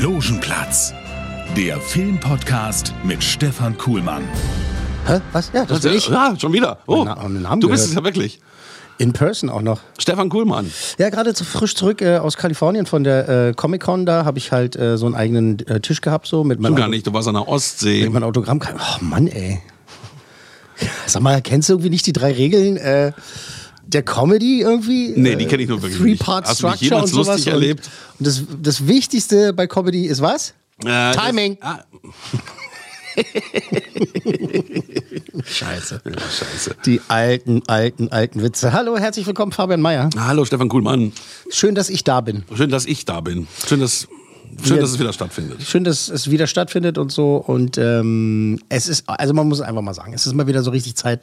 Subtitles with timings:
[0.00, 0.92] Logenplatz,
[1.56, 4.22] der Filmpodcast mit Stefan Kuhlmann.
[5.06, 5.20] Hä?
[5.32, 5.50] Was?
[5.52, 6.08] Ja, das bin ich.
[6.08, 6.78] Ja, schon wieder.
[6.86, 7.90] Oh, Na- einen Namen du bist gehört.
[7.90, 8.40] es ja wirklich.
[8.98, 9.80] In person auch noch.
[9.98, 10.70] Stefan Kuhlmann.
[10.98, 14.06] Ja, gerade zu frisch zurück äh, aus Kalifornien von der äh, Comic-Con.
[14.06, 16.88] Da habe ich halt äh, so einen eigenen äh, Tisch gehabt, so mit Du gar
[16.88, 18.02] nicht, du warst an der Ostsee.
[18.04, 18.60] mit meinem Autogramm.
[18.62, 19.60] Oh Mann, ey.
[21.06, 23.12] Sag mal, kennst du irgendwie nicht die drei Regeln äh,
[23.86, 25.12] der Comedy irgendwie?
[25.16, 26.18] Nee, die kenn ich nur wirklich nicht.
[26.20, 27.26] Three-Part Hast du mich Structure und sowas.
[27.28, 27.90] lustig erlebt?
[28.18, 30.54] Und, und das, das Wichtigste bei Comedy ist was?
[30.84, 31.58] Äh, Timing.
[31.60, 31.84] Das, ah,
[35.44, 36.00] Scheiße.
[36.04, 36.76] ja, scheiße.
[36.86, 38.72] Die alten, alten, alten Witze.
[38.72, 40.08] Hallo, herzlich willkommen, Fabian Meyer.
[40.18, 41.12] Hallo, Stefan Kuhlmann.
[41.50, 42.44] Schön, dass ich da bin.
[42.54, 43.46] Schön, dass ich da bin.
[43.66, 44.08] Schön, dass,
[44.64, 45.62] schön, dass es wieder stattfindet.
[45.62, 47.36] Schön, dass es wieder stattfindet und so.
[47.36, 50.70] Und ähm, es ist, also man muss einfach mal sagen, es ist mal wieder so
[50.70, 51.20] richtig Zeit,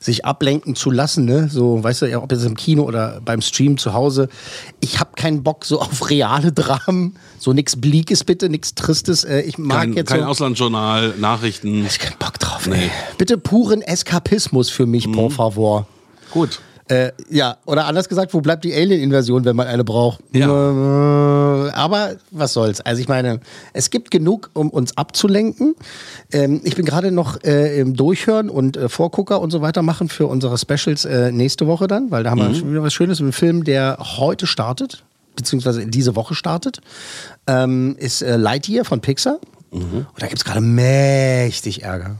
[0.00, 1.48] sich ablenken zu lassen, ne?
[1.50, 4.28] So, weißt du, ja, ob jetzt im Kino oder beim Stream zu Hause.
[4.80, 9.24] Ich habe keinen Bock so auf reale Dramen, so nix Bliekes bitte, nix Tristes.
[9.24, 11.84] Äh, ich mag Kein, jetzt kein so, Auslandsjournal, Nachrichten.
[11.84, 12.66] ich keinen Bock drauf.
[12.66, 12.76] Nee.
[12.76, 12.82] Mhm.
[12.82, 12.90] Ey.
[13.18, 15.86] Bitte puren Eskapismus für mich, por favor.
[16.30, 16.60] Gut.
[16.88, 20.20] Äh, ja, oder anders gesagt, wo bleibt die Alien-Invasion, wenn man eine braucht?
[20.32, 20.46] Ja.
[20.46, 22.80] Äh, aber was soll's.
[22.80, 23.40] Also ich meine,
[23.74, 25.74] es gibt genug, um uns abzulenken.
[26.32, 30.08] Ähm, ich bin gerade noch äh, im Durchhören und äh, Vorgucker und so weiter machen
[30.08, 33.20] für unsere Specials äh, nächste Woche dann, weil da haben wir schon wieder was Schönes.
[33.20, 35.04] Ein Film, der heute startet,
[35.36, 36.80] beziehungsweise diese Woche startet,
[37.46, 39.38] ähm, ist äh, Lightyear von Pixar.
[39.70, 42.16] Und da gibt's gerade mächtig Ärger.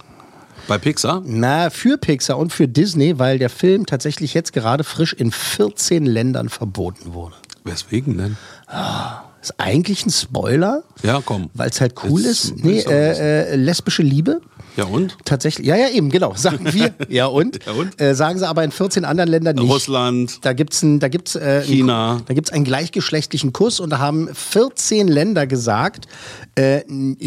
[0.68, 1.22] Bei Pixar?
[1.24, 6.04] Na, für Pixar und für Disney, weil der Film tatsächlich jetzt gerade frisch in 14
[6.04, 7.36] Ländern verboten wurde.
[7.64, 8.36] Weswegen denn?
[9.40, 11.48] Ist eigentlich ein Spoiler, Ja, komm.
[11.54, 12.64] weil es halt cool Das ist.
[12.64, 14.40] Nee, äh, äh, lesbische Liebe.
[14.76, 15.16] Ja, und?
[15.24, 16.94] Tatsächlich, ja, ja, eben, genau, sagen wir.
[17.08, 17.58] ja, und?
[17.66, 18.00] Ja, und?
[18.00, 19.68] Äh, sagen sie aber in 14 anderen Ländern nicht.
[19.68, 20.38] Russland.
[20.44, 22.16] Da gibt's ein, da gibt's, äh, China.
[22.16, 26.06] Ein, da gibt's einen gleichgeschlechtlichen Kuss und da haben 14 Länder gesagt,
[26.54, 26.82] äh,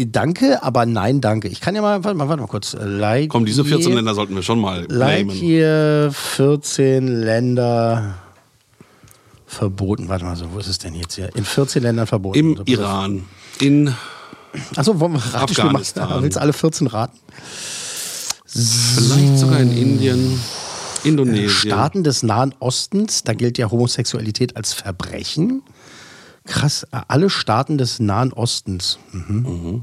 [0.06, 1.48] danke, aber nein, danke.
[1.48, 2.72] Ich kann ja mal, warte mal, warte mal kurz.
[2.74, 5.28] Äh, Lightyear, Komm, diese 14 Länder sollten wir schon mal claimen.
[5.30, 8.14] Lightyear, 14 Länder
[9.52, 10.08] verboten.
[10.08, 11.34] Warte mal, so, wo ist es denn jetzt hier?
[11.36, 12.38] In 14 Ländern verboten.
[12.38, 12.62] Im So.
[12.66, 13.24] Iran.
[13.60, 13.94] In
[14.76, 15.76] Achso, wollen wir Ratespiel machen?
[15.76, 16.22] Afghanistan.
[16.22, 17.18] Willst du alle 14 raten?
[18.54, 20.38] vielleicht sogar in Indien.
[21.04, 21.48] Indonesien.
[21.48, 25.62] Staaten des Nahen Ostens, da gilt ja Homosexualität als Verbrechen.
[26.44, 28.98] Krass, alle Staaten des Nahen Ostens.
[29.12, 29.82] Mhm.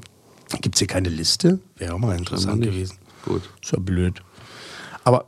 [0.61, 1.59] Gibt es hier keine Liste?
[1.77, 2.97] Wäre auch mal interessant gewesen.
[3.25, 3.41] Gut.
[3.61, 4.21] Ist ja blöd.
[5.03, 5.25] Aber,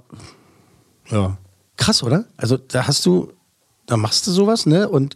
[1.09, 1.37] ja.
[1.77, 2.25] Krass, oder?
[2.37, 3.31] Also, da hast du,
[3.91, 4.87] da machst du sowas, ne?
[4.87, 5.15] Und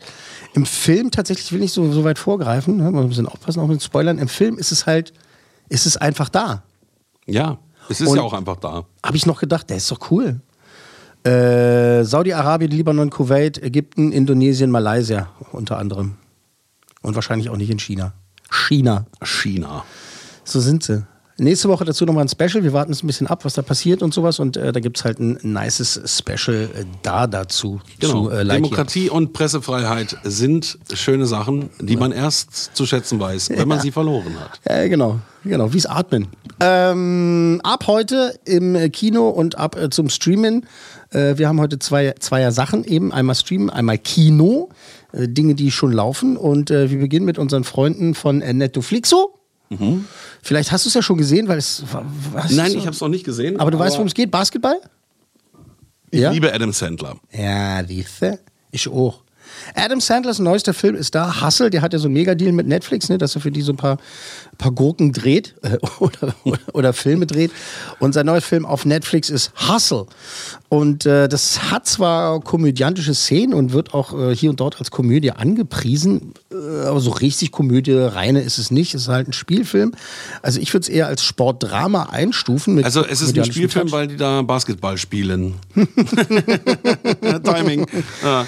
[0.53, 2.91] im Film tatsächlich will ich so, so weit vorgreifen, ne?
[2.91, 4.19] Mal ein bisschen aufpassen, auch mit Spoilern.
[4.19, 5.13] Im Film ist es halt,
[5.69, 6.63] ist es einfach da.
[7.25, 7.57] Ja,
[7.89, 8.85] es ist Und- ja auch einfach da.
[9.03, 10.41] Habe ich noch gedacht, der ist doch cool.
[11.23, 16.15] Äh, Saudi-Arabien, Libanon, Kuwait, Ägypten, Indonesien, Malaysia unter anderem.
[17.01, 18.13] Und wahrscheinlich auch nicht in China.
[18.51, 19.05] China.
[19.23, 19.85] China.
[20.43, 21.03] So sind sie.
[21.37, 22.63] Nächste Woche dazu nochmal ein Special.
[22.63, 24.39] Wir warten es ein bisschen ab, was da passiert und sowas.
[24.39, 27.81] Und äh, da gibt es halt ein nices Special äh, da dazu.
[27.99, 28.27] Genau.
[28.27, 28.55] Zu, äh, Lightyear.
[28.55, 33.91] Demokratie und Pressefreiheit sind schöne Sachen, die man erst zu schätzen weiß, wenn man sie
[33.91, 34.61] verloren hat.
[34.69, 36.27] Ja, genau, genau, wie's Atmen.
[36.61, 40.65] Ähm, ab heute im Kino und ab äh, zum Streamen.
[41.09, 43.11] Äh, wir haben heute zwei, zweier Sachen eben.
[43.11, 44.69] Einmal Streamen, einmal Kino.
[45.11, 46.37] Äh, Dinge, die schon laufen.
[46.37, 48.53] Und äh, wir beginnen mit unseren Freunden von äh,
[49.69, 50.03] Netflixo.
[50.41, 51.83] Vielleicht hast du es ja schon gesehen, weil es.
[52.49, 53.59] Nein, ich habe es noch nicht gesehen.
[53.59, 54.31] Aber du weißt, worum es geht?
[54.31, 54.79] Basketball?
[56.11, 56.31] Ich Ja?
[56.31, 57.17] liebe Adam Sandler.
[57.31, 58.39] Ja, siehste.
[58.71, 59.21] Ich auch.
[59.75, 61.41] Adam Sandlers neuester Film ist da.
[61.41, 63.73] Hustle, der hat ja so einen Mega-Deal mit Netflix, ne, dass er für die so
[63.73, 63.97] ein paar,
[64.57, 67.51] paar Gurken dreht äh, oder, oder, oder Filme dreht.
[67.99, 70.05] Und sein neuer Film auf Netflix ist Hustle.
[70.69, 74.91] Und äh, das hat zwar komödiantische Szenen und wird auch äh, hier und dort als
[74.91, 78.93] Komödie angepriesen, äh, aber so richtig Komödie reine ist es nicht.
[78.93, 79.93] Es ist halt ein Spielfilm.
[80.41, 82.83] Also ich würde es eher als Sportdrama einstufen.
[82.83, 83.93] Also es ist ein Spielfilm, Touch.
[83.93, 85.55] weil die da Basketball spielen.
[87.43, 87.85] Timing.
[88.23, 88.45] Ja.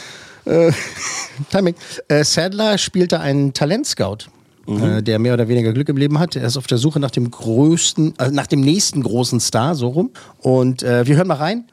[1.51, 1.75] Timing.
[2.07, 4.29] Äh, Sadler spielte einen Talentscout.
[4.67, 6.35] Äh, der mehr oder weniger Glück im Leben hat.
[6.35, 9.87] Er ist auf der Suche nach dem größten, äh, nach dem nächsten großen Star, so
[9.87, 10.11] rum.
[10.39, 11.65] Und äh, wir hören mal rein.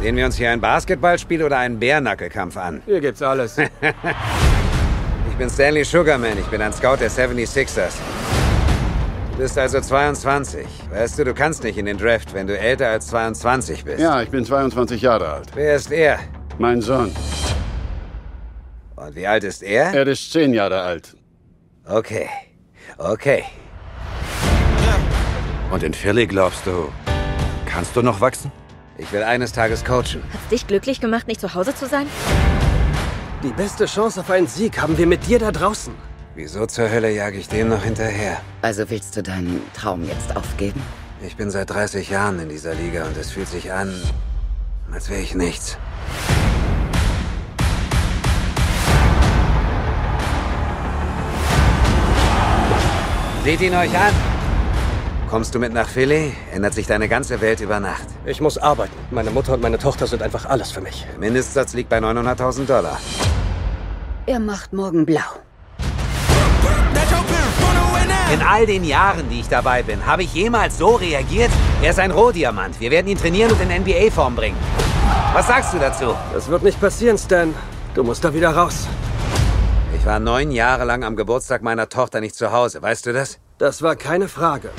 [0.00, 2.82] Sehen wir uns hier ein Basketballspiel oder einen Bärnackelkampf an?
[2.86, 3.56] Hier gibt's alles.
[5.30, 7.94] Ich bin Stanley Sugarman, ich bin ein Scout der 76ers.
[9.32, 10.66] Du bist also 22.
[10.90, 14.00] Weißt du, du kannst nicht in den Draft, wenn du älter als 22 bist.
[14.00, 15.48] Ja, ich bin 22 Jahre alt.
[15.54, 16.18] Wer ist er?
[16.58, 17.10] Mein Sohn.
[19.00, 19.94] Und wie alt ist er?
[19.94, 21.16] Er ist 10 Jahre alt.
[21.86, 22.28] Okay.
[22.98, 23.44] Okay.
[25.70, 26.92] Und in Philly glaubst du,
[27.64, 28.52] kannst du noch wachsen?
[28.98, 30.22] Ich will eines Tages coachen.
[30.32, 32.06] Hat's dich glücklich gemacht, nicht zu Hause zu sein?
[33.42, 35.94] Die beste Chance auf einen Sieg haben wir mit dir da draußen.
[36.34, 38.38] Wieso zur Hölle jage ich dem noch hinterher?
[38.60, 40.82] Also willst du deinen Traum jetzt aufgeben?
[41.24, 43.94] Ich bin seit 30 Jahren in dieser Liga und es fühlt sich an,
[44.92, 45.78] als wäre ich nichts.
[53.44, 54.12] Seht ihn euch an!
[55.30, 58.06] Kommst du mit nach Philly, ändert sich deine ganze Welt über Nacht.
[58.26, 58.92] Ich muss arbeiten.
[59.10, 61.06] Meine Mutter und meine Tochter sind einfach alles für mich.
[61.10, 63.00] Der Mindestsatz liegt bei 900.000 Dollar.
[64.26, 65.20] Er macht morgen blau.
[68.32, 71.50] In all den Jahren, die ich dabei bin, habe ich jemals so reagiert?
[71.80, 72.78] Er ist ein Rohdiamant.
[72.78, 74.56] Wir werden ihn trainieren und in NBA-Form bringen.
[75.32, 76.14] Was sagst du dazu?
[76.34, 77.54] Das wird nicht passieren, Stan.
[77.94, 78.86] Du musst da wieder raus.
[80.00, 82.82] Ich war neun Jahre lang am Geburtstag meiner Tochter nicht zu Hause.
[82.82, 83.38] Weißt du das?
[83.58, 84.70] Das war keine Frage.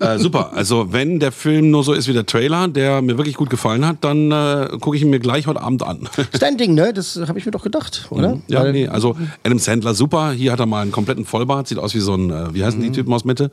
[0.00, 0.52] Äh, super.
[0.54, 3.86] Also wenn der Film nur so ist wie der Trailer, der mir wirklich gut gefallen
[3.86, 6.08] hat, dann äh, gucke ich ihn mir gleich heute Abend an.
[6.32, 6.92] Ist dein Ding, ne?
[6.92, 8.38] Das habe ich mir doch gedacht, oder?
[8.48, 10.32] ja, Weil- nee, also Adam Sandler super.
[10.32, 12.78] Hier hat er mal einen kompletten Vollbart, sieht aus wie so ein, äh, wie heißen
[12.80, 12.84] Mhm.
[12.84, 13.50] die Typen aus Mitte?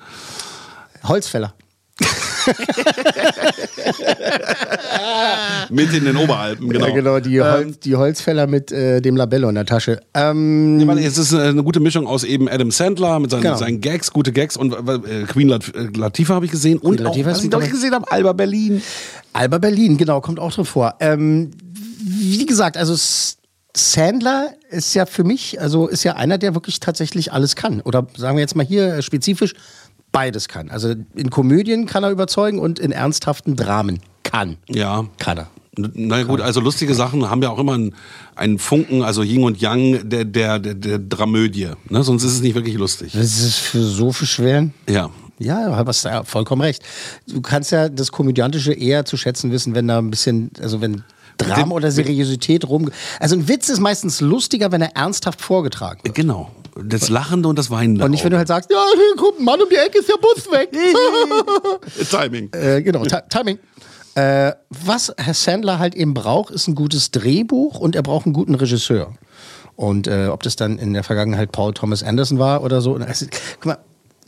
[1.03, 1.53] Holzfäller.
[5.69, 6.87] Mit in den Oberalpen, genau.
[6.87, 9.99] Ja, genau, die, Holz, die Holzfäller mit äh, dem Labello in der Tasche.
[10.13, 13.57] Ähm, Ich meine, es ist eine gute Mischung aus eben Adam Sandler mit seinen, Genau.
[13.57, 17.15] seinen Gags, gute Gags und äh, Queen Lat äh, Latifah habe ich gesehen und auch,
[17.25, 18.81] was ich noch gesehen habe, Alba Berlin.
[19.33, 20.95] Alba Berlin, genau, kommt auch drin vor.
[20.99, 21.51] Ähm,
[21.99, 22.95] wie gesagt, also
[23.75, 27.81] Sandler ist ja für mich, also ist ja einer, der wirklich tatsächlich alles kann.
[27.81, 29.53] Oder sagen wir jetzt mal hier äh, spezifisch,
[30.11, 30.69] beides kann.
[30.71, 34.57] Also in Komödien kann er überzeugen und in ernsthaften Dramen kann.
[34.67, 35.05] Ja.
[35.19, 35.47] Kann er.
[35.77, 37.95] Na gut, also lustige Sachen haben ja auch immer einen,
[38.35, 41.69] einen Funken, also Yin und Yang der, der, der, der Dramödie.
[41.89, 42.03] Ne?
[42.03, 43.13] Sonst ist es nicht wirklich lustig.
[43.13, 43.83] Das ist viel
[44.25, 44.73] schweren.
[44.89, 45.09] Ja.
[45.39, 46.81] Ja, hast ja vollkommen recht.
[47.27, 51.03] Du kannst ja das Komödiantische eher zu schätzen wissen, wenn da ein bisschen, also wenn
[51.37, 52.89] Drama oder Seriosität rum.
[53.19, 56.15] Also ein Witz ist meistens lustiger, wenn er ernsthaft vorgetragen wird.
[56.15, 56.51] Genau.
[56.83, 58.03] Das Lachende und das Weinende.
[58.03, 60.51] Und nicht, wenn du halt sagst, ja, ein Mann um die Ecke, ist der Bus
[60.51, 60.69] weg.
[62.09, 62.49] Timing.
[62.53, 63.59] äh, genau, Ti- Timing.
[64.17, 68.33] Äh, was Herr Sandler halt eben braucht, ist ein gutes Drehbuch und er braucht einen
[68.33, 69.13] guten Regisseur.
[69.75, 72.95] Und äh, ob das dann in der Vergangenheit Paul Thomas Anderson war oder so.
[72.95, 73.27] Also,
[73.59, 73.77] guck mal,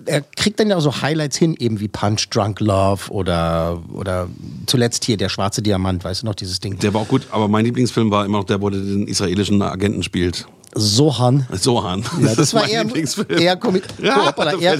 [0.06, 4.28] er kriegt dann ja auch so Highlights hin, eben wie Punch Drunk Love oder, oder
[4.68, 6.78] zuletzt hier der schwarze Diamant, weißt du noch, dieses Ding.
[6.78, 9.60] Der war auch gut, aber mein Lieblingsfilm war immer noch der, wo der den israelischen
[9.60, 10.46] Agenten spielt.
[10.76, 11.48] Sohan.
[11.52, 12.06] Sohan.
[12.22, 14.78] Ja, das, war mein eher, eher, Komi ja, da eher,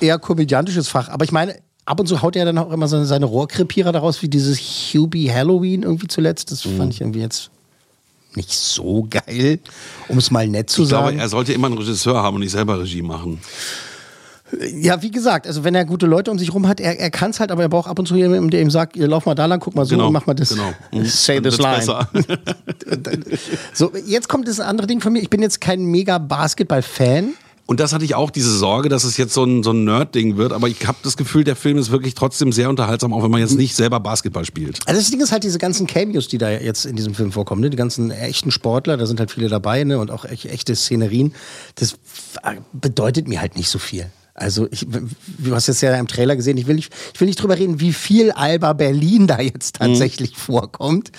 [0.00, 1.08] eher komödiantisches Fach.
[1.08, 4.22] Aber ich meine, ab und zu haut er dann auch immer seine, seine Rohrkrepierer daraus,
[4.22, 6.50] wie dieses Hubie Halloween irgendwie zuletzt.
[6.50, 6.76] Das Mhm.
[6.78, 7.50] fand ich irgendwie jetzt
[8.34, 9.60] nicht so geil,
[10.08, 11.18] um es mal nett zu Ich glaube, sagen.
[11.20, 13.40] er sollte immer einen Regisseur haben und nicht selber Regie machen.
[14.80, 17.30] ja, wie gesagt, also wenn er gute Leute um sich rum hat, er, er kann
[17.30, 19.34] es halt, aber er braucht ab und zu jemanden, der ihm sagt, ihr lauf mal
[19.34, 20.48] da lang, guck mal so Genau, und mach mal das.
[20.50, 20.72] genau.
[20.92, 21.04] Mhm.
[21.06, 21.84] Say this line.
[23.72, 25.20] So, jetzt kommt das andere Ding von mir.
[25.22, 27.34] Ich bin jetzt kein mega Basketball-Fan.
[27.66, 30.36] Und das hatte ich auch, diese Sorge, dass es jetzt so ein, so ein Nerd-Ding
[30.36, 30.52] wird.
[30.52, 33.40] Aber ich habe das Gefühl, der Film ist wirklich trotzdem sehr unterhaltsam, auch wenn man
[33.40, 34.80] jetzt nicht selber Basketball spielt.
[34.86, 37.62] Also das Ding ist halt diese ganzen Cameos, die da jetzt in diesem Film vorkommen,
[37.62, 37.70] ne?
[37.70, 39.98] die ganzen echten Sportler, da sind halt viele dabei ne?
[39.98, 41.34] und auch echt, echte Szenerien.
[41.76, 41.96] Das
[42.72, 44.10] bedeutet mir halt nicht so viel.
[44.36, 44.84] Also ich,
[45.38, 47.78] du hast jetzt ja im Trailer gesehen, ich will, nicht, ich will nicht drüber reden,
[47.78, 50.36] wie viel Alba Berlin da jetzt tatsächlich Mhm.
[50.36, 51.12] vorkommt.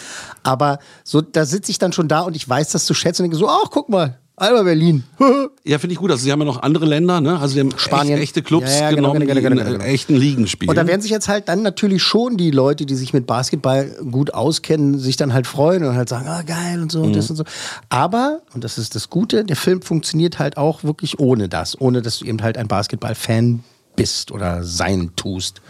[0.44, 3.32] Aber so, da sitze ich dann schon da und ich weiß das zu schätzen und
[3.32, 5.04] denke so, ach, guck mal, Alba Berlin.
[5.68, 6.12] Ja, finde ich gut.
[6.12, 7.39] Also sie haben ja noch andere Länder, ne?
[7.39, 8.15] Also sie haben Spanien.
[8.20, 9.84] Echt, echte Clubs Ja, ja, genau, genommen, genau, genau, die genau, in genau.
[9.84, 10.70] äh, echten Ligen spielen.
[10.70, 13.86] Und da werden sich jetzt halt dann natürlich schon die Leute, die sich mit Basketball
[14.12, 17.13] gut auskennen, sich dann halt freuen und halt sagen, ah geil und so und Mhm.
[17.13, 17.46] das und so.
[17.89, 22.04] Aber, und das ist das Gute, der Film funktioniert halt auch wirklich ohne das, ohne
[22.04, 23.63] dass du eben halt ein Basketball-Fan
[23.96, 25.62] bist oder sein tust.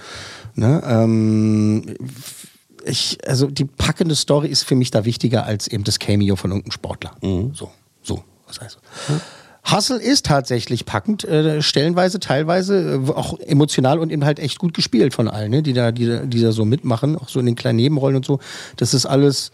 [0.56, 0.84] Ne?
[0.86, 1.96] Ähm,
[2.84, 6.52] ich, also die packende Story ist für mich da wichtiger als eben das Cameo von
[6.52, 7.12] irgendeinem Sportler.
[7.22, 7.54] Mhm.
[7.54, 7.72] So,
[8.48, 8.80] was heißt
[9.72, 14.76] Hustle ist tatsächlich packend, äh, stellenweise, teilweise, äh, auch emotional und eben halt echt gut
[14.76, 15.64] gespielt von allen, ne?
[15.64, 18.40] die, da, die, die da so mitmachen, auch so in den kleinen Nebenrollen und so.
[18.78, 19.52] Das ist alles,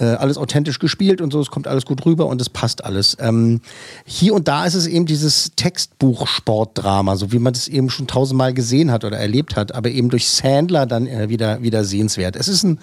[0.00, 3.16] äh, alles authentisch gespielt und so, es kommt alles gut rüber und es passt alles.
[3.20, 3.60] Ähm,
[4.04, 8.54] hier und da ist es eben dieses Textbuch-Sportdrama, so wie man das eben schon tausendmal
[8.54, 12.34] gesehen hat oder erlebt hat, aber eben durch Sandler dann äh, wieder, wieder sehenswert.
[12.34, 12.80] Es ist ein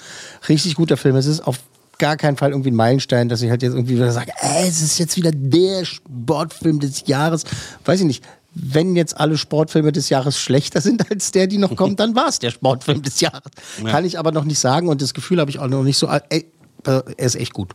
[0.47, 1.59] richtig guter Film, es ist auf
[2.00, 4.82] gar keinen Fall irgendwie ein Meilenstein, dass ich halt jetzt irgendwie wieder sage, ey, es
[4.82, 7.44] ist jetzt wieder der Sportfilm des Jahres.
[7.86, 8.24] Weiß ich nicht.
[8.56, 12.27] Wenn jetzt alle Sportfilme des Jahres schlechter sind als der, die noch kommt, dann war
[12.29, 13.51] es der Sportfilm des Jahres.
[13.86, 16.10] Kann ich aber noch nicht sagen und das Gefühl habe ich auch noch nicht so.
[16.29, 16.51] Ey,
[16.84, 17.74] er ist echt gut.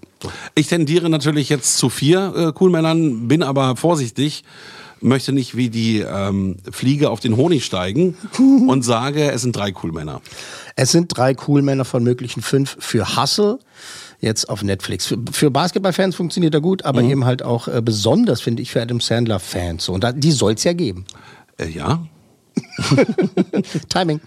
[0.54, 4.45] Ich tendiere natürlich jetzt zu vier äh, Coolmännern, bin aber vorsichtig,
[5.00, 8.16] möchte nicht wie die ähm, Fliege auf den Honig steigen
[8.66, 10.21] und sage, es sind drei Coolmänner.
[10.76, 13.59] Es sind drei Coolmänner von möglichen fünf für Hustle.
[14.25, 15.07] Jetzt auf Netflix.
[15.07, 18.81] Für, für Basketballfans funktioniert er gut, aber eben halt auch äh, besonders, finde ich, für
[18.81, 19.90] Adam Sandler-Fans.
[19.90, 21.04] Und da, die soll es ja geben.
[21.59, 22.07] Äh, ja,
[23.90, 24.21] Timing.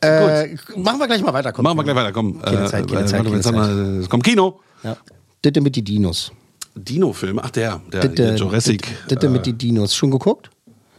[0.00, 1.52] Äh, machen wir gleich mal weiter.
[1.52, 1.62] Komm.
[1.62, 2.12] machen wir gleich weiter.
[2.12, 4.60] Komm, Keine Zeit, keine äh, Zeit, keine haben wir, es kommt Kino.
[4.82, 4.96] Ja.
[5.44, 6.32] Ditte mit die Dinos.
[6.74, 8.82] Dino-Film, ach der, der, Ditte, der Jurassic.
[8.82, 9.94] Ditte, Ditte mit die Dinos.
[9.94, 10.50] Schon geguckt?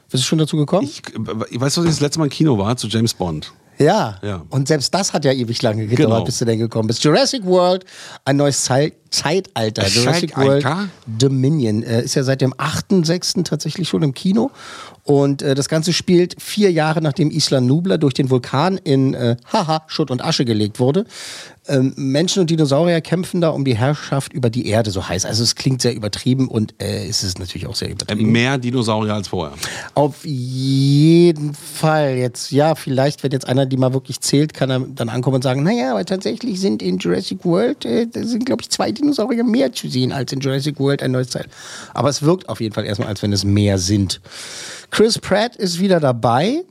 [0.10, 0.88] Bist du schon dazu gekommen?
[0.88, 1.02] Ich,
[1.50, 3.52] ich weiß, was ich das letzte Mal im Kino war, zu James Bond.
[3.78, 4.18] Ja.
[4.22, 4.44] Ja.
[4.50, 6.24] Und selbst das hat ja ewig lange gedauert, Genau.
[6.24, 7.04] bis du denn gekommen bist.
[7.04, 7.86] Jurassic World,
[8.26, 9.88] ein neues Zei Zeitalter.
[9.88, 10.66] Jurassic World?
[11.08, 11.84] Dominion.
[11.84, 13.46] Äh, ist ja seit dem 8.6.
[13.46, 14.52] tatsächlich schon im Kino.
[15.04, 19.38] Und äh, das Ganze spielt vier Jahre nachdem Isla Nubla durch den Vulkan in äh,
[19.54, 21.06] Haha, Schutt und Asche gelegt wurde.
[21.68, 25.26] Ähm, Menschen und Dinosaurier kämpfen da um die Herrschaft über die Erde, so heißt.
[25.26, 28.32] Also es klingt sehr übertrieben und äh, es ist natürlich auch sehr Äh, übertrieben.
[28.32, 29.56] mehr Dinosaurier als vorher.
[29.96, 32.16] Auf jeden Fall.
[32.18, 35.44] Jetzt, ja, vielleicht, wenn jetzt einer die mal wirklich zählt, kann er dann ankommen und
[35.44, 39.44] sagen, naja, aber tatsächlich sind in Jurassic World, äh, da sind, glaube ich, zwei Dinosaurier
[39.44, 41.46] mehr zu sehen als in Jurassic World ein neues Teil.
[41.94, 44.22] Aber es wirkt auf jeden Fall erstmal, als wenn es mehr sind.
[44.92, 46.64] Chris Pratt ist wieder dabei.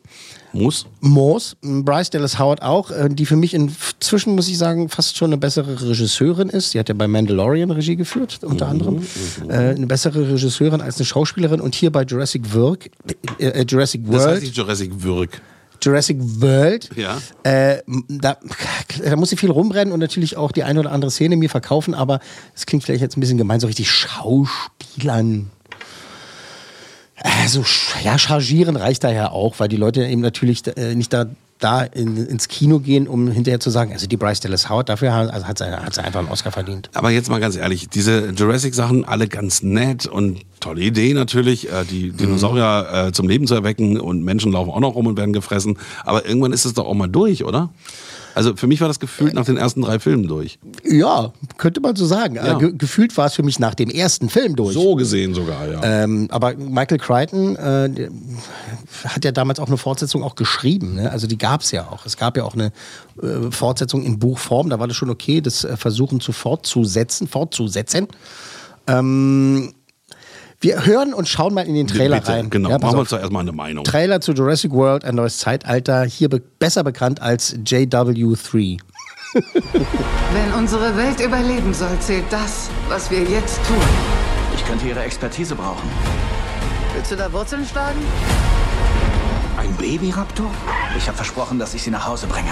[0.55, 0.87] Muss.
[1.01, 5.31] Moos, Bryce Dallas Howard auch, äh, die für mich inzwischen, muss ich sagen, fast schon
[5.31, 6.71] eine bessere Regisseurin ist.
[6.71, 9.03] Sie hat ja bei Mandalorian Regie geführt, unter anderem.
[9.49, 11.61] Äh, eine bessere Regisseurin als eine Schauspielerin.
[11.61, 12.91] Und hier bei Jurassic World,
[13.39, 15.41] äh, äh, Jurassic Das World, heißt nicht Jurassic Würg.
[15.83, 17.19] Jurassic World, Ja.
[17.43, 18.39] äh, da,
[19.05, 21.93] da muss sie viel rumrennen und natürlich auch die eine oder andere Szene mir verkaufen,
[21.95, 22.21] aber
[22.55, 25.51] es klingt vielleicht jetzt ein bisschen gemein, so richtig Schauspielern.
[27.25, 27.65] Also,
[28.05, 31.25] ja, chargieren reicht daher auch, weil die Leute eben natürlich äh, nicht da,
[31.59, 35.15] da in, ins Kino gehen, um hinterher zu sagen, also die Bryce Dallas Howard, dafür
[35.15, 36.91] hat, also hat, sie, hat sie einfach einen Oscar verdient.
[36.93, 41.85] Aber jetzt mal ganz ehrlich, diese Jurassic-Sachen, alle ganz nett und tolle Idee natürlich, äh,
[41.89, 45.33] die Dinosaurier äh, zum Leben zu erwecken und Menschen laufen auch noch rum und werden
[45.33, 45.79] gefressen.
[46.05, 47.71] Aber irgendwann ist es doch auch mal durch, oder?
[48.35, 50.59] Also für mich war das gefühlt nach den ersten drei Filmen durch.
[50.85, 52.37] Ja, könnte man so sagen.
[52.37, 52.59] Ja.
[52.59, 54.75] Ge gefühlt war es für mich nach dem ersten Film durch.
[54.75, 55.81] So gesehen sogar, ja.
[55.83, 58.11] Ähm, aber Michael Crichton äh,
[59.05, 60.97] hat ja damals auch eine Fortsetzung auch geschrieben.
[60.97, 61.11] Ne?
[61.11, 62.07] Also die gab es ja auch.
[62.07, 62.73] Es gab ja auch eine
[63.23, 64.71] äh, Fortsetzung in Buchform.
[64.71, 68.09] Da war das schon okay, das äh, Versuchen zu fortzusetzen, fortzusetzen.
[68.87, 69.73] Ähm,
[70.65, 72.49] wir hören und schauen mal in den Trailer Bitte, rein.
[72.49, 73.85] Genau, Ja, machen wir uns doch erstmal eine Meinung.
[73.85, 78.81] Trailer zu Jurassic World, ein neues Zeitalter, hier be besser bekannt als JW3.
[79.35, 83.77] Wenn unsere Welt überleben soll, zählt das, was wir jetzt tun.
[84.55, 85.89] Ich könnte Ihre Expertise brauchen.
[86.95, 88.01] Willst du da Wurzeln schlagen?
[89.59, 90.51] Ein Babyraptor?
[90.97, 92.51] Ich habe versprochen, dass ich Sie nach Hause bringe.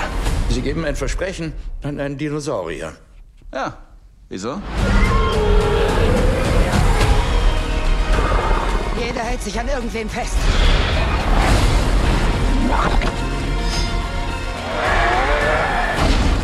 [0.50, 2.92] Sie geben ein Versprechen an einen Dinosaurier.
[3.54, 3.78] Ja.
[4.28, 4.60] Wieso?
[9.32, 10.36] Hält sich an irgendwem fest.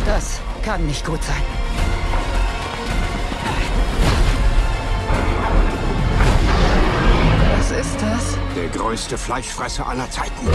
[0.07, 1.43] Das kann nicht gut sein.
[7.59, 8.37] Was ist das?
[8.55, 10.47] Der größte Fleischfresser aller Zeiten.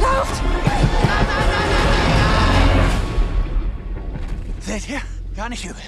[0.00, 0.42] Lauft!
[4.60, 5.00] Seht ihr?
[5.36, 5.82] Gar nicht übel.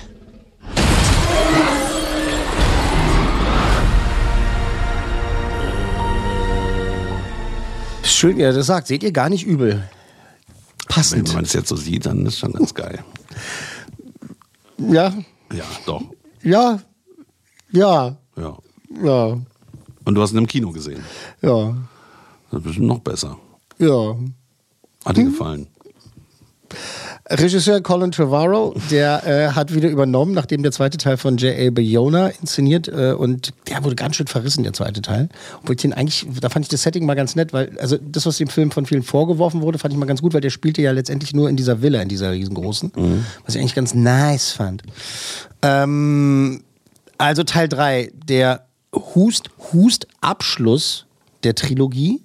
[8.18, 8.88] Schön, wie er das sagt.
[8.88, 9.74] Seht ihr gar nicht übel.
[9.74, 11.32] Wenn Passend.
[11.34, 12.98] man es jetzt so sieht, dann ist schon ganz geil.
[14.76, 15.14] Ja,
[15.52, 16.02] Ja, doch.
[16.42, 16.80] ja,
[17.70, 18.58] Ja, Ja.
[19.04, 19.38] ja,
[20.04, 21.00] Und du hast ihn im Kino gesehen.
[21.42, 21.76] ja,
[22.50, 23.38] Das ist bestimmt noch besser.
[23.78, 24.16] ja.
[25.04, 25.68] Hat dir gefallen.
[27.30, 31.70] Regisseur Colin Trevorrow, der äh, hat wieder übernommen, nachdem der zweite Teil von J.A.
[31.70, 35.28] Bayona inszeniert äh, und der wurde ganz schön verrissen, der zweite Teil.
[35.60, 38.24] Obwohl ich den eigentlich, da fand ich das Setting mal ganz nett, weil, also das,
[38.24, 40.80] was dem Film von vielen vorgeworfen wurde, fand ich mal ganz gut, weil der spielte
[40.80, 42.92] ja letztendlich nur in dieser Villa, in dieser riesengroßen,
[43.44, 44.82] was ich eigentlich ganz nice fand.
[45.60, 46.62] Ähm,
[47.18, 51.04] also Teil 3, der Hust-Hust-Abschluss
[51.44, 52.22] der Trilogie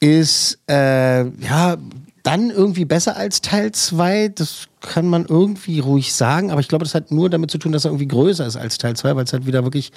[0.00, 1.76] ist äh, ja
[2.22, 4.28] dann irgendwie besser als Teil 2.
[4.34, 7.72] Das kann man irgendwie ruhig sagen, aber ich glaube, das hat nur damit zu tun,
[7.72, 9.92] dass er irgendwie größer ist als Teil 2, weil es halt wieder wirklich.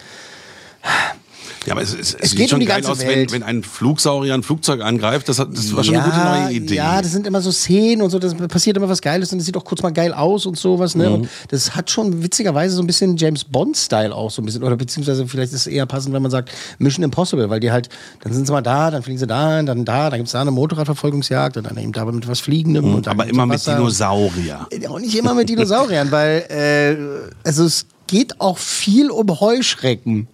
[1.66, 3.08] Ja, aber es, es, es, Es sieht geht schon um die geil ganze aus, wenn,
[3.08, 3.32] Welt.
[3.32, 5.30] wenn ein Flugsaurier ein Flugzeug angreift.
[5.30, 6.76] Das, hat, das war schon eine gute neue Idee.
[6.76, 9.46] Ja, das sind immer so Szenen und so, das passiert immer was Geiles und das
[9.46, 10.96] sieht auch kurz mal geil aus und sowas.
[10.96, 11.08] Ne?
[11.10, 11.16] Mhm.
[11.16, 14.64] Und das hat schon witzigerweise so ein bisschen James Bond-Style auch so ein bisschen.
[14.64, 17.90] Oder beziehungsweise vielleicht ist es eher passend, wenn man sagt Mission Impossible, weil die halt,
[18.22, 20.42] dann sind sie mal da, dann fliegen sie da, dann da, dann gibt es da
[20.42, 22.86] eine Motorradverfolgungsjagd und dann eben da mit was Fliegendem.
[22.94, 23.66] und Mhm, aber mit immer mit.
[23.66, 24.68] Dinosaurier.
[24.82, 30.28] Ja, Auch nicht immer mit Dinosauriern, weil äh, also es geht auch viel um Heuschrecken.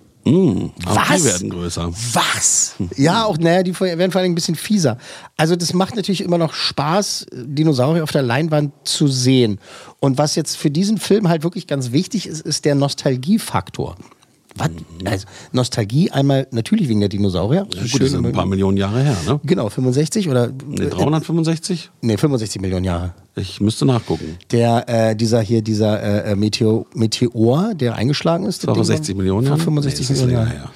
[0.85, 1.17] Auch Was?
[1.17, 1.91] die werden größer.
[2.13, 2.75] Was?
[2.95, 4.97] Ja, auch, naja, die werden vor allem ein bisschen fieser.
[5.37, 9.59] Also, das macht natürlich immer noch Spaß, Dinosaurier auf der Leinwand zu sehen.
[9.99, 13.95] Und was jetzt für diesen Film halt wirklich ganz wichtig ist, ist der Nostalgiefaktor.
[14.59, 14.69] Was?
[15.05, 17.65] Also, Nostalgie einmal natürlich wegen der Dinosaurier.
[17.71, 19.39] Das ist ein paar Millionen Jahre her, ne?
[19.43, 20.51] Genau, 65 oder.
[20.67, 21.89] Nee, 365?
[22.01, 23.13] Nee, 65 Millionen Jahre.
[23.35, 24.37] Ich müsste nachgucken.
[24.51, 28.63] Der, äh, dieser hier, dieser äh, Meteor, Meteor, der eingeschlagen ist.
[28.65, 29.63] Vor das Ding 60 war- Millionen Vor Jahren?
[29.65, 30.69] 65 Nee, Millionen Jahre.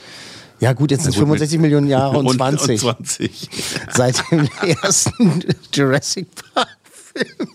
[0.60, 2.84] Ja gut, jetzt sind es gut, mit- 65 Millionen Jahre und, Und- 20.
[2.86, 3.50] und 20.
[3.92, 4.48] Seit dem
[4.82, 6.68] ersten Jurassic Park.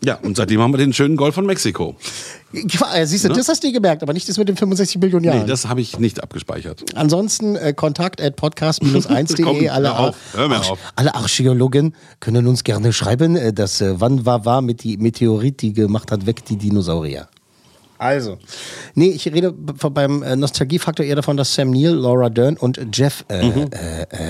[0.04, 1.96] Ja, und seitdem haben wir den schönen Golf von Mexiko.
[2.52, 3.34] Ja, siehst du, Ne?
[3.34, 5.40] das hast du dir gemerkt, aber nicht das mit den 65 Millionen Jahren.
[5.40, 6.84] Nee, das habe ich nicht abgespeichert.
[6.94, 9.42] Ansonsten äh, kontakt at podcast-1.de.
[9.44, 10.78] Komm, alle, hör auf, Ar- hör mir Arch- auf.
[10.96, 15.60] alle Archäologen können uns gerne schreiben, äh, dass äh, wann war war mit die Meteorit,
[15.62, 17.28] die gemacht hat, weg die Dinosaurier.
[17.98, 18.38] Also,
[18.94, 23.24] nee, ich rede beim äh, Nostalgiefaktor eher davon, dass Sam Neill, Laura Dern und Jeff
[23.28, 23.62] äh, äh,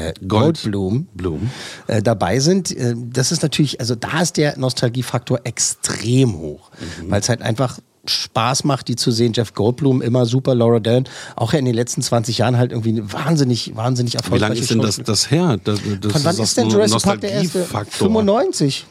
[0.08, 1.50] äh, Gold- Goldblum Blum.
[1.86, 2.74] äh, dabei sind.
[2.74, 6.70] Äh, das ist natürlich, also da ist der Nostalgiefaktor extrem hoch,
[7.08, 9.32] weil es halt einfach Spaß macht, die zu sehen.
[9.34, 11.04] Jeff Goldblum immer super, Laura Dern
[11.36, 14.48] auch ja in den letzten 20 Jahren halt irgendwie wahnsinnig, wahnsinnig Wie erfolgreich.
[14.48, 15.58] lange ist denn das, das her?
[15.62, 17.64] Das, das Von wann ist denn Jurassic Park der erste?
[17.64, 18.86] 95?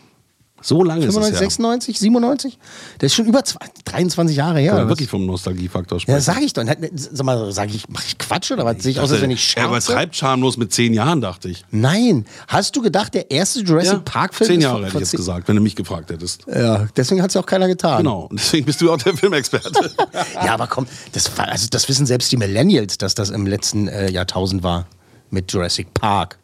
[0.61, 1.49] So lange 95, ist es her.
[1.49, 2.57] 96, 97?
[2.97, 4.73] Das ist schon über zwei, 23 Jahre her.
[4.73, 6.15] Oder wirklich vom Nostalgiefaktor sprechen.
[6.17, 6.63] ja, sag ich doch.
[6.95, 8.81] Sag mal, sag ich, mach ich Quatsch oder was?
[8.81, 9.67] Sehe ich aus, als wenn ich er scherze?
[9.91, 11.63] übertreibt schamlos mit zehn Jahren, dachte ich.
[11.71, 12.25] Nein.
[12.47, 15.47] Hast du gedacht, der erste Jurassic Park-Film zehn ist Jahre von- hätte ich jetzt gesagt,
[15.47, 16.45] wenn du mich gefragt hättest.
[16.47, 17.99] Ja, deswegen hat es ja auch keiner getan.
[17.99, 19.91] Genau, und deswegen bist du auch der Filmexperte.
[20.43, 23.87] Ja, aber komm, das, war, also das wissen selbst die Millennials, dass das im letzten
[23.87, 24.87] äh, Jahrtausend war
[25.29, 26.37] mit Jurassic Park.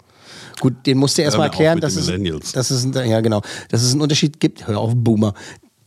[0.63, 3.19] Gut, den musst du erst Hör mal mir auf erklären, dass es, dass, es, ja,
[3.19, 4.65] genau, dass es einen Unterschied gibt.
[4.65, 5.33] Hör auf, Boomer.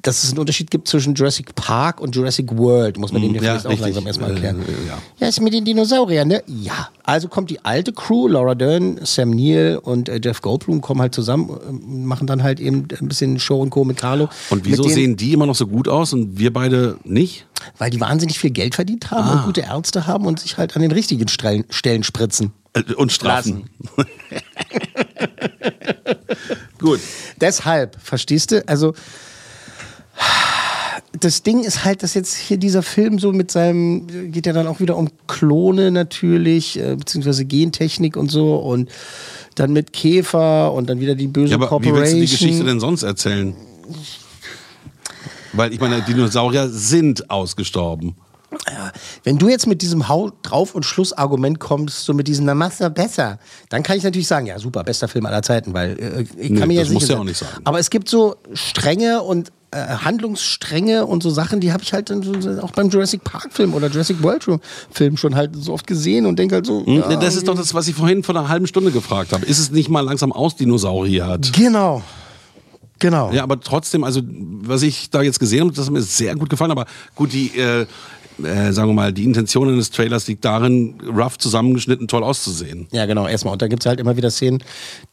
[0.02, 2.98] Dass es einen Unterschied gibt zwischen Jurassic Park und Jurassic World.
[2.98, 3.86] Muss man den Ja, vielleicht auch richtig.
[3.86, 4.60] langsam erstmal erklären.
[4.60, 4.98] Äh, ja.
[5.18, 6.42] Ja, ist mit den Dinosauriern, ne?
[6.46, 6.90] Ja.
[7.04, 11.14] Also kommt die alte Crew, Laura Dern, Sam Neill und äh, Jeff Goldblum kommen halt
[11.14, 13.84] zusammen, äh, machen dann halt eben ein bisschen Show und Co.
[13.84, 14.28] mit Carlo.
[14.50, 17.46] Und wieso denen- sehen die immer noch so gut aus und wir beide nicht?
[17.78, 19.32] Weil die wahnsinnig viel Geld verdient haben Ah.
[19.38, 22.52] und gute Ärzte haben und sich halt an den richtigen Stellen, Stellen spritzen.
[22.74, 23.64] Äh, Und strafen.
[26.78, 27.00] Gut.
[27.40, 28.66] Deshalb, verstehst du?
[28.68, 28.94] Also,
[31.20, 34.66] das Ding ist halt, dass jetzt hier dieser Film so mit seinem, geht ja dann
[34.66, 38.90] auch wieder um Klone natürlich, äh, beziehungsweise Gentechnik und so und
[39.54, 42.02] dann mit Käfer und dann wieder die böse Ja, aber wie Corporation.
[42.02, 43.54] willst du die Geschichte denn sonst erzählen?
[45.52, 48.14] Weil ich meine, Dinosaurier sind ausgestorben.
[49.24, 52.78] Wenn du jetzt mit diesem Hau drauf und Schlussargument kommst, so mit diesem Na mach's
[52.78, 56.22] doch besser, dann kann ich natürlich sagen, ja super, bester Film aller Zeiten, weil äh,
[56.40, 57.61] ich Nee, kann mir ja das musst du ja auch nicht sagen.
[57.64, 62.11] Aber es gibt so Stränge und äh, Handlungsstränge und so Sachen, die habe ich halt
[62.11, 64.46] dann auch beim Jurassic Park Film oder Jurassic World
[64.90, 66.87] Film schon halt so oft gesehen und denke halt so.
[66.87, 66.94] Hm?
[67.11, 69.44] ja, das ist doch das, was ich vorhin vor einer halben Stunde gefragt habe.
[69.44, 71.52] Ist es nicht mal langsam ausdinosauriert?
[71.52, 72.02] Genau.
[72.98, 73.30] Genau.
[73.32, 76.48] Ja, aber trotzdem, also was ich da jetzt gesehen habe, das hat mir sehr gut
[76.48, 76.70] gefallen.
[76.70, 77.87] Aber gut, die, äh,
[78.42, 82.87] äh, sagen wir mal, die Intention eines Trailers liegt darin, rough zusammengeschnitten, toll auszusehen.
[82.92, 83.53] Ja, genau, erstmal.
[83.53, 84.62] Und da gibt es halt immer wieder Szenen,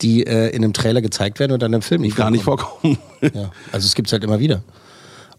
[0.02, 2.98] die äh, in einem Trailer gezeigt werden und dann im Film nicht Gar nicht vorkommen.
[3.22, 4.64] Ja, also es gibt es halt immer wieder.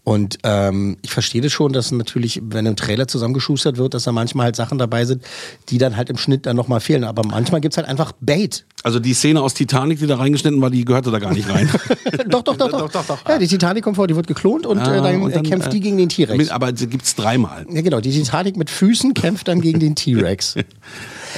[0.05, 4.11] Und ähm, ich verstehe das schon, dass natürlich, wenn ein Trailer zusammengeschustert wird, dass da
[4.11, 5.23] manchmal halt Sachen dabei sind,
[5.69, 7.03] die dann halt im Schnitt dann nochmal fehlen.
[7.03, 8.65] Aber manchmal gibt's halt einfach Bait.
[8.83, 11.67] Also die Szene aus Titanic, die da reingeschnitten war, die gehörte da gar nicht rein.
[12.27, 14.95] doch, doch, doch, doch, doch, Ja, die Titanic kommt vor, die wird geklont und, Ah,
[14.95, 16.51] äh, dann, und dann, kämpft äh, die gegen den T-Rex.
[16.51, 17.65] Aber sie gibt's dreimal.
[17.71, 20.53] Ja, genau, die Titanic mit Füßen kämpft dann gegen den T-Rex.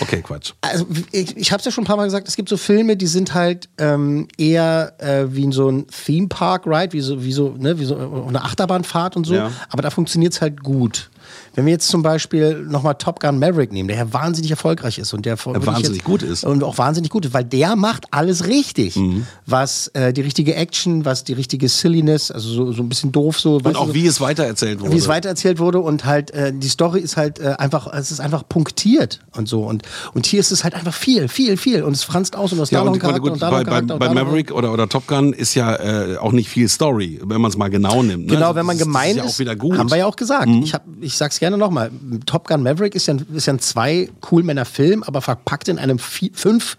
[0.02, 0.54] Okay, Quatsch.
[0.62, 2.98] Also ich, ich habe es ja schon ein paar Mal gesagt, es gibt so Filme,
[2.98, 7.24] die sind halt ähm, eher äh, wie in so ein Theme Park Ride, wie so,
[7.24, 7.96] wie so, ne, wie so
[8.28, 9.36] eine Achterbahnfahrt und so.
[9.36, 9.52] Ja.
[9.70, 11.10] Aber da funktioniert es halt gut.
[11.56, 15.14] Wenn wir jetzt zum Beispiel nochmal Top Gun Maverick nehmen, der ja wahnsinnig erfolgreich ist
[15.14, 16.44] und der wirklich wahnsinnig jetzt, gut ist.
[16.44, 18.96] Und auch wahnsinnig gut ist, weil der macht alles richtig.
[18.96, 19.26] Mhm.
[19.46, 23.40] Was äh, die richtige Action, was die richtige Silliness, also so, so ein bisschen doof
[23.40, 23.56] so.
[23.56, 24.94] Und du, auch so, wie es weitererzählt wurde.
[24.94, 28.20] wie es weitererzählt wurde und halt äh, die Story ist halt äh, einfach, es ist
[28.20, 31.94] einfach punktiert und so und und hier ist es halt einfach viel, viel, viel und
[31.94, 34.52] es franzt aus und du hast Ja, da und gut, und da bei, bei, Maverick
[34.52, 37.70] oder, oder Top Gun ist ja äh, auch nicht viel Story, wenn man es mal
[37.70, 38.28] genau nimmt.
[38.28, 38.34] Ne?
[38.34, 39.74] Genau, Also wenn man das, gemein das ist, ist, ja auch wieder gut.
[39.74, 39.78] Mhm.
[39.80, 40.48] haben wir ja auch gesagt.
[40.64, 41.92] Ich, hab, ich sag's gerne nochmal.
[42.26, 45.68] Top Gun Maverick ist ja, ein- ist ja ein zwei cool Männer Film, aber verpackt
[45.68, 46.78] in einem vi- fünf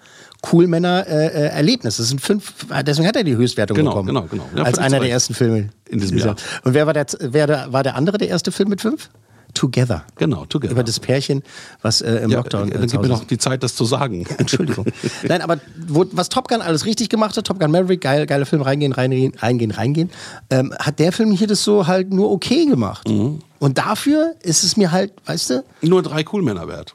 [0.53, 1.97] cool Männer äh, Erlebnis.
[1.97, 2.53] Das sind fünf,
[2.87, 4.09] deswegen hat er die Höchstwertung Genau, bekommen.
[4.09, 4.45] genau, genau.
[4.57, 6.37] Ja, als einer zu der ersten Filme In diesem Jahr.
[6.65, 9.11] Und wer war der, wer der, war der andere der erste Film mit fünf?
[9.59, 10.05] Together.
[10.19, 10.73] Genau, Together.
[10.73, 11.43] Über das Pärchen,
[11.83, 12.71] was äh, im ja, Lockdown.
[12.71, 14.25] äh, äh, dann gib mir noch die Zeit, das zu sagen.
[14.39, 14.87] Entschuldigung.
[15.27, 18.47] Nein, aber wo, was Top Gun alles richtig gemacht hat, Top Gun Maverick, geil, geiler
[18.47, 20.11] Film, reingehen, reingehen, reingehen, reingehen,
[20.51, 23.09] ähm, hat der Film hier das so halt nur okay gemacht.
[23.09, 23.41] Mhm.
[23.59, 26.95] Und dafür ist es mir halt, weißt du, Nur drei Coolmänner wert.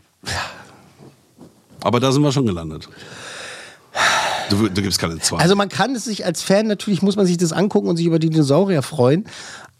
[1.81, 2.87] Aber da sind wir schon gelandet.
[4.49, 5.39] Du, du gibst keine zwei.
[5.39, 8.05] also man kann es sich als Fan, natürlich muss man sich das angucken und sich
[8.05, 9.25] über die Dinosaurier freuen.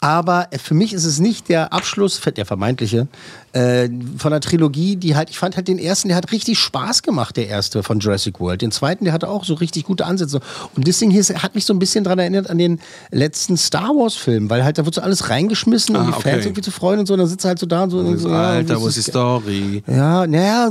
[0.04, 3.08] Aber äh, für mich ist es nicht der Abschluss, der vermeintliche,
[3.54, 3.88] äh,
[4.18, 7.38] von der Trilogie, die halt, ich fand halt den ersten, der hat richtig Spaß gemacht,
[7.38, 8.62] der erste von Jurassic World.
[8.62, 10.42] Den zweiten, der hatte auch so richtig gute Ansätze.
[10.76, 13.92] Und das Ding hier hat mich so ein bisschen daran erinnert an den letzten Star
[13.96, 16.46] Wars Film, weil halt da wird so alles reingeschmissen, um Ah, die Fans okay.
[16.48, 17.14] irgendwie zu freuen und so.
[17.14, 18.00] Und dann sitzt er halt so da und so.
[18.00, 19.84] Und so ja, Alter, wo ist die Story?
[19.88, 20.70] Ja, naja,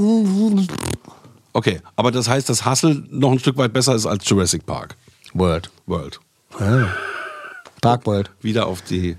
[1.55, 4.95] Okay, aber das heißt, dass Hustle noch ein Stück weit besser ist als Jurassic Park.
[5.33, 5.71] World.
[5.87, 6.21] World.
[6.51, 6.88] Park
[7.85, 8.31] World.
[8.40, 9.16] Wieder auf die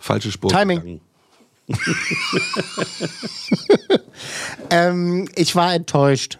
[0.00, 0.50] falsche Spur.
[0.50, 0.78] Timing.
[0.80, 1.00] gegangen.
[4.70, 6.38] Ähm, ich war enttäuscht.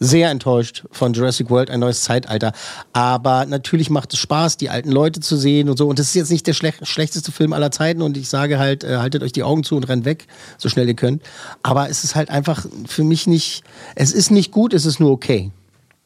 [0.00, 2.52] Sehr enttäuscht von Jurassic World, ein neues Zeitalter.
[2.92, 5.86] Aber natürlich macht es Spaß, die alten Leute zu sehen und so.
[5.88, 8.02] Und das ist jetzt nicht der schlech schlechteste Film aller Zeiten.
[8.02, 10.26] Und ich sage halt, äh, haltet euch die Augen zu und rennt weg,
[10.58, 11.22] so schnell ihr könnt.
[11.62, 13.62] Aber es ist halt einfach für mich nicht,
[13.94, 15.52] es ist nicht gut, es ist nur okay.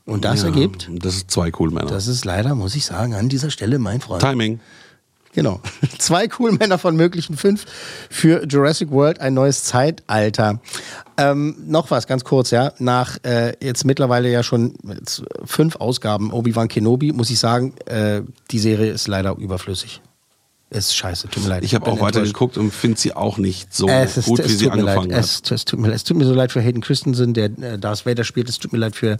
[0.04, 1.90] Und das Ja, ergibt, Das ist zwei Coolmänner.
[1.90, 4.22] das ist leider, muss ich sagen, an dieser Stelle mein Freund.
[4.22, 4.60] Timing.
[5.32, 5.60] Genau.
[5.98, 7.64] Zwei cool Männer von möglichen fünf
[8.10, 10.60] für Jurassic World, ein neues Zeitalter.
[11.16, 12.72] Ähm, noch was, ganz kurz, ja.
[12.78, 14.74] Nach äh, jetzt mittlerweile ja schon
[15.44, 20.00] fünf Ausgaben Obi-Wan Kenobi, muss ich sagen, äh, die Serie ist leider überflüssig.
[20.70, 21.64] Ist scheiße, tut mir leid.
[21.64, 22.34] Ich habe auch weiter enttäuscht.
[22.34, 24.98] geguckt und finde sie auch nicht so ist, gut, wie sie mir leid.
[24.98, 25.24] angefangen hat.
[25.24, 28.04] Es, es, tut mir, es tut mir so leid für Hayden Christensen, der äh, Darth
[28.04, 28.50] Vader spielt.
[28.50, 29.16] Es tut mir leid für,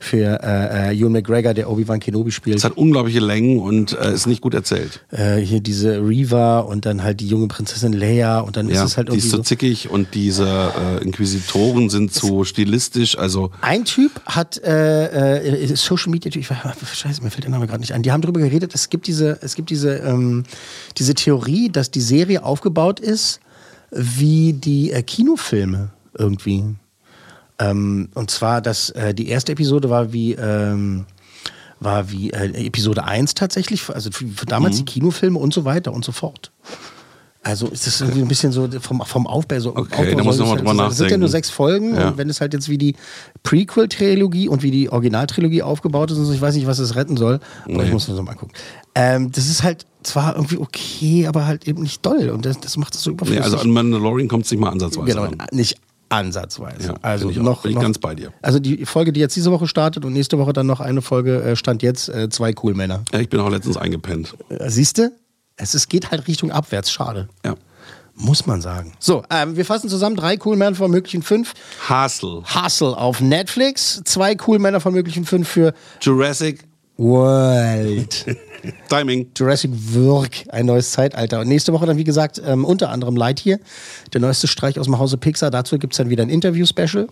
[0.00, 2.56] für äh, äh, Ewan McGregor, der Obi-Wan Kenobi spielt.
[2.56, 5.04] Es hat unglaubliche Längen und äh, ist nicht gut erzählt.
[5.10, 8.92] Äh, hier diese Reva und dann halt die junge Prinzessin Leia und dann Ja, ist
[8.92, 9.42] es halt die irgendwie ist so so.
[9.42, 13.18] zickig und diese äh, Inquisitoren sind zu stilistisch.
[13.18, 14.54] Also Ein Typ hat
[15.74, 18.02] Social Media, ich, scheiße, mir fällt der Name gerade nicht ein.
[18.02, 20.44] Die haben darüber geredet, es gibt diese, es gibt diese, ähm,
[20.98, 23.40] diese Theorie, dass die Serie aufgebaut ist
[23.90, 26.64] wie die äh, Kinofilme irgendwie.
[27.58, 31.06] Ähm, und zwar, dass äh, die erste Episode war wie ähm,
[31.78, 34.84] war wie äh, Episode 1 tatsächlich, also für, für damals Mhm.
[34.86, 36.50] die Kinofilme und so weiter und so fort.
[37.48, 39.70] Also ist das irgendwie ein bisschen so vom, vom Aufbau so.
[39.70, 41.28] Okay, Aufbau da muss ich soll noch mal es drüber halt- Es sind ja nur
[41.28, 41.32] nachdenken.
[41.32, 42.08] sechs Folgen Ja.
[42.08, 42.96] und wenn es halt jetzt wie die
[43.44, 47.16] Prequel-Trilogie und wie die Originaltrilogie aufgebaut ist, und so, ich weiß nicht, was es retten
[47.16, 47.84] soll, aber Nee.
[47.84, 48.52] ich muss mir das mal angucken.
[48.94, 52.76] Ähm, das ist halt zwar irgendwie okay, aber halt eben nicht doll und das, das
[52.76, 53.44] macht es so nee, überflüssig.
[53.44, 55.36] also an Mandalorian kommt es nicht mal ansatzweise genau, ran.
[55.52, 55.76] nicht
[56.08, 56.88] ansatzweise.
[56.88, 58.32] Ja, also bin ich noch, Bin ich noch, ganz bei dir.
[58.42, 61.42] Also die Folge, die jetzt diese Woche startet und nächste Woche dann noch eine Folge
[61.42, 63.02] äh, stand jetzt äh, zwei cool Männer.
[63.12, 64.34] Ja, ich bin auch letztens eingepennt.
[64.48, 65.10] Äh, Siehst du?
[65.56, 66.90] Es ist, geht halt Richtung abwärts.
[66.90, 67.28] Schade.
[67.44, 67.54] Ja.
[68.14, 68.92] Muss man sagen.
[68.98, 71.52] So, ähm, wir fassen zusammen drei cool Männer von möglichen fünf.
[71.88, 72.42] Hustle.
[72.54, 74.00] Hustle auf Netflix.
[74.04, 76.64] Zwei cool Männer von möglichen fünf für Jurassic.
[76.98, 78.24] World.
[78.88, 79.30] Timing.
[79.36, 81.40] Jurassic Work, ein neues Zeitalter.
[81.40, 83.58] Und nächste Woche dann, wie gesagt, ähm, unter anderem Lightyear,
[84.14, 85.50] der neueste Streich aus dem Hause Pixar.
[85.50, 87.08] Dazu gibt es dann wieder ein Interview-Special.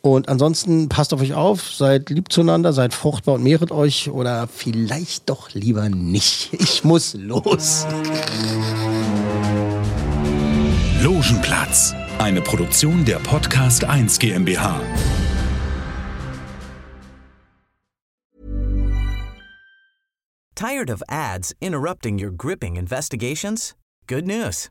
[0.00, 4.46] Und ansonsten passt auf euch auf, seid lieb zueinander, seid fruchtbar und mehret euch oder
[4.46, 6.52] vielleicht doch lieber nicht.
[6.52, 7.86] Ich muss los.
[11.02, 14.80] Logenplatz, eine Produktion der Podcast 1 GmbH.
[20.54, 23.74] Tired of ads interrupting your gripping investigations?
[24.08, 24.70] Good news.